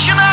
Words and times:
Imagina 0.00 0.29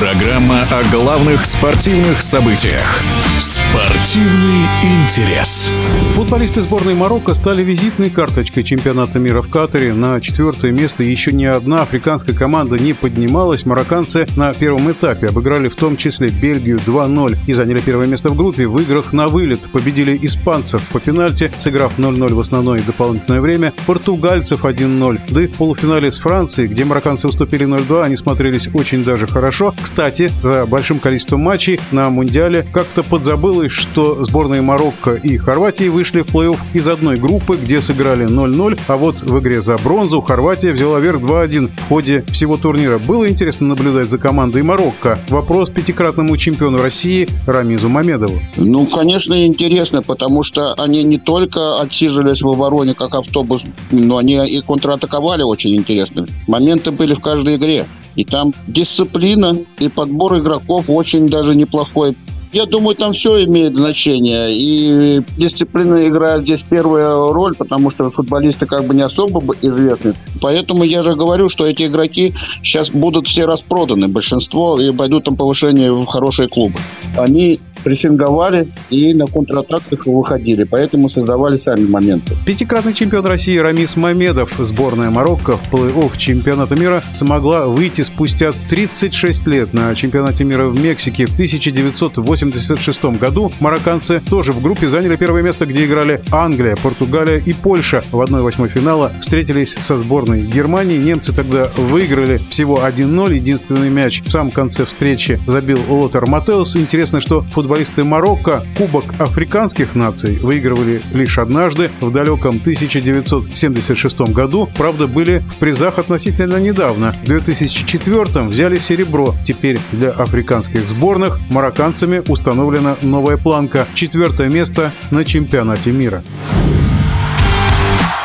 Программа 0.00 0.62
о 0.62 0.82
главных 0.90 1.44
спортивных 1.44 2.22
событиях. 2.22 3.02
Спортивный 3.38 4.66
интерес. 4.82 5.70
Футболисты 6.14 6.62
сборной 6.62 6.94
Марокко 6.94 7.34
стали 7.34 7.62
визитной 7.62 8.08
карточкой 8.08 8.64
чемпионата 8.64 9.18
мира 9.18 9.42
в 9.42 9.50
Катаре. 9.50 9.92
На 9.92 10.18
четвертое 10.22 10.72
место 10.72 11.02
еще 11.02 11.32
ни 11.32 11.44
одна 11.44 11.82
африканская 11.82 12.34
команда 12.34 12.78
не 12.78 12.94
поднималась. 12.94 13.66
Марокканцы 13.66 14.26
на 14.36 14.54
первом 14.54 14.90
этапе 14.90 15.28
обыграли 15.28 15.68
в 15.68 15.76
том 15.76 15.98
числе 15.98 16.28
Бельгию 16.28 16.78
2-0 16.78 17.36
и 17.46 17.52
заняли 17.52 17.80
первое 17.80 18.06
место 18.06 18.30
в 18.30 18.36
группе. 18.36 18.66
В 18.66 18.80
играх 18.80 19.12
на 19.12 19.28
вылет 19.28 19.60
победили 19.70 20.18
испанцев 20.22 20.82
по 20.88 20.98
пенальти, 20.98 21.50
сыграв 21.58 21.98
0-0 21.98 22.32
в 22.32 22.40
основное 22.40 22.80
и 22.80 22.82
дополнительное 22.82 23.42
время, 23.42 23.74
португальцев 23.86 24.64
1-0. 24.64 25.20
Да 25.28 25.42
и 25.42 25.46
в 25.46 25.56
полуфинале 25.56 26.10
с 26.10 26.18
Францией, 26.18 26.68
где 26.68 26.86
марокканцы 26.86 27.28
уступили 27.28 27.66
0-2, 27.66 28.02
они 28.02 28.16
смотрелись 28.16 28.68
очень 28.72 29.04
даже 29.04 29.26
хорошо. 29.26 29.74
Кстати, 29.90 30.30
за 30.40 30.66
большим 30.66 31.00
количеством 31.00 31.40
матчей 31.40 31.80
на 31.90 32.10
Мундиале 32.10 32.64
как-то 32.72 33.02
подзабылось, 33.02 33.72
что 33.72 34.24
сборные 34.24 34.62
Марокко 34.62 35.14
и 35.14 35.36
Хорватии 35.36 35.88
вышли 35.88 36.20
в 36.20 36.26
плей-офф 36.26 36.58
из 36.74 36.86
одной 36.86 37.16
группы, 37.16 37.56
где 37.60 37.82
сыграли 37.82 38.24
0-0, 38.24 38.78
а 38.86 38.96
вот 38.96 39.20
в 39.20 39.40
игре 39.40 39.60
за 39.60 39.76
бронзу 39.78 40.20
Хорватия 40.20 40.70
взяла 40.70 41.00
верх 41.00 41.18
2-1 41.22 41.72
в 41.76 41.88
ходе 41.88 42.24
всего 42.28 42.56
турнира. 42.56 42.98
Было 42.98 43.28
интересно 43.28 43.66
наблюдать 43.66 44.10
за 44.10 44.18
командой 44.18 44.62
Марокко. 44.62 45.18
Вопрос 45.28 45.70
пятикратному 45.70 46.36
чемпиону 46.36 46.78
России 46.78 47.28
Рамизу 47.48 47.88
Мамедову. 47.88 48.40
Ну, 48.56 48.86
конечно, 48.86 49.44
интересно, 49.44 50.04
потому 50.04 50.44
что 50.44 50.72
они 50.74 51.02
не 51.02 51.18
только 51.18 51.80
отсиживались 51.80 52.42
в 52.42 52.48
обороне, 52.48 52.94
как 52.94 53.16
автобус, 53.16 53.64
но 53.90 54.18
они 54.18 54.46
и 54.46 54.60
контратаковали 54.60 55.42
очень 55.42 55.74
интересно. 55.74 56.26
Моменты 56.46 56.92
были 56.92 57.14
в 57.14 57.20
каждой 57.20 57.56
игре. 57.56 57.86
И 58.16 58.24
там 58.24 58.52
дисциплина 58.66 59.56
и 59.78 59.88
подбор 59.88 60.38
игроков 60.38 60.86
очень 60.88 61.28
даже 61.28 61.54
неплохой. 61.54 62.16
Я 62.52 62.66
думаю, 62.66 62.96
там 62.96 63.12
все 63.12 63.44
имеет 63.44 63.76
значение. 63.76 64.52
И 64.52 65.22
дисциплина 65.36 66.06
играет 66.08 66.42
здесь 66.42 66.64
первую 66.64 67.32
роль, 67.32 67.54
потому 67.54 67.90
что 67.90 68.10
футболисты 68.10 68.66
как 68.66 68.86
бы 68.86 68.94
не 68.94 69.02
особо 69.02 69.54
известны. 69.62 70.14
Поэтому 70.40 70.82
я 70.82 71.02
же 71.02 71.14
говорю, 71.14 71.48
что 71.48 71.64
эти 71.64 71.84
игроки 71.84 72.34
сейчас 72.62 72.90
будут 72.90 73.28
все 73.28 73.44
распроданы, 73.44 74.08
большинство, 74.08 74.80
и 74.80 74.92
пойдут 74.92 75.24
там 75.24 75.36
повышение 75.36 75.92
в 75.92 76.04
хорошие 76.06 76.48
клубы. 76.48 76.76
Они 77.16 77.60
прессинговали 77.82 78.68
и 78.90 79.14
на 79.14 79.26
контратаках 79.26 80.06
выходили, 80.06 80.64
поэтому 80.64 81.08
создавали 81.08 81.56
сами 81.56 81.86
моменты. 81.86 82.36
Пятикратный 82.44 82.92
чемпион 82.92 83.26
России 83.26 83.56
Рамис 83.56 83.96
Мамедов, 83.96 84.52
сборная 84.58 85.10
Марокко 85.10 85.56
в 85.56 85.72
плей-офф 85.72 86.16
чемпионата 86.18 86.76
мира 86.76 87.02
смогла 87.12 87.66
выйти 87.66 88.02
спустя 88.02 88.52
36 88.68 89.46
лет 89.46 89.72
на 89.72 89.94
чемпионате 89.94 90.44
мира 90.44 90.66
в 90.66 90.82
Мексике 90.82 91.26
в 91.26 91.32
1986 91.32 93.04
году. 93.18 93.50
Марокканцы 93.60 94.20
тоже 94.28 94.52
в 94.52 94.62
группе 94.62 94.88
заняли 94.88 95.16
первое 95.16 95.42
место, 95.42 95.64
где 95.64 95.86
играли 95.86 96.20
Англия, 96.30 96.76
Португалия 96.76 97.38
и 97.38 97.52
Польша. 97.52 98.02
В 98.12 98.20
1-8 98.20 98.68
финала 98.68 99.12
встретились 99.20 99.74
со 99.80 99.96
сборной 99.96 100.42
Германии. 100.42 100.98
Немцы 100.98 101.32
тогда 101.32 101.70
выиграли 101.76 102.38
всего 102.50 102.82
1-0. 102.84 103.34
Единственный 103.34 103.88
мяч 103.88 104.22
в 104.22 104.30
самом 104.30 104.50
конце 104.50 104.84
встречи 104.84 105.40
забил 105.46 105.78
Лотер 105.88 106.26
Матеус. 106.26 106.76
Интересно, 106.76 107.20
что 107.20 107.42
футбол 107.52 107.69
футболисты 107.70 108.02
Марокко 108.02 108.66
Кубок 108.76 109.04
африканских 109.20 109.94
наций 109.94 110.38
выигрывали 110.38 111.00
лишь 111.14 111.38
однажды 111.38 111.88
в 112.00 112.10
далеком 112.10 112.56
1976 112.56 114.20
году. 114.32 114.68
Правда, 114.76 115.06
были 115.06 115.38
в 115.38 115.54
призах 115.54 116.00
относительно 116.00 116.56
недавно. 116.56 117.14
В 117.22 117.26
2004 117.26 118.42
взяли 118.48 118.78
серебро. 118.78 119.36
Теперь 119.44 119.78
для 119.92 120.10
африканских 120.10 120.88
сборных 120.88 121.38
марокканцами 121.48 122.24
установлена 122.26 122.96
новая 123.02 123.36
планка. 123.36 123.86
Четвертое 123.94 124.48
место 124.48 124.90
на 125.12 125.24
чемпионате 125.24 125.92
мира. 125.92 126.24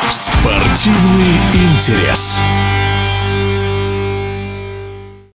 Спортивный 0.09 1.35
интерес. 1.53 2.39